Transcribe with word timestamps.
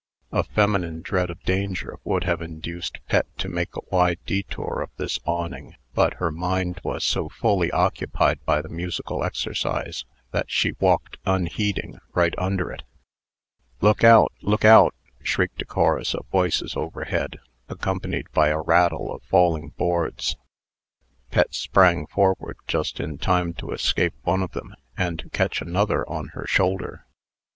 A 0.31 0.41
feminine 0.43 1.01
dread 1.03 1.29
of 1.29 1.43
danger 1.43 1.99
would 2.03 2.23
have 2.23 2.41
induced 2.41 2.97
Pet 3.07 3.27
to 3.37 3.47
make 3.47 3.75
a 3.75 3.85
wide 3.91 4.17
detour 4.25 4.81
of 4.81 4.89
this 4.97 5.19
awning; 5.27 5.75
but 5.93 6.15
her 6.15 6.31
mind 6.31 6.81
was 6.83 7.03
so 7.03 7.29
fully 7.29 7.69
occupied 7.69 8.43
by 8.43 8.63
the 8.63 8.67
musical 8.67 9.23
exercise, 9.23 10.03
that 10.31 10.49
she 10.49 10.73
walked, 10.79 11.17
unheeding, 11.27 11.99
right 12.15 12.33
under 12.39 12.71
it. 12.71 12.81
"Look 13.79 14.03
out! 14.03 14.33
look 14.41 14.65
out!" 14.65 14.95
shrieked 15.21 15.61
a 15.61 15.65
chorus 15.65 16.15
of 16.15 16.25
voices 16.31 16.75
overhead, 16.75 17.37
accompanied 17.69 18.25
by 18.31 18.47
a 18.47 18.59
rattle 18.59 19.13
of 19.13 19.21
falling 19.25 19.69
boards. 19.77 20.35
Pet 21.29 21.53
sprang 21.53 22.07
forward 22.07 22.57
just 22.67 22.99
in 22.99 23.19
time 23.19 23.53
to 23.53 23.71
escape 23.71 24.15
one 24.23 24.41
of 24.41 24.53
them, 24.53 24.73
and 24.97 25.19
to 25.19 25.29
catch 25.29 25.61
another 25.61 26.09
on 26.09 26.29
her 26.29 26.47
shoulder. 26.47 27.05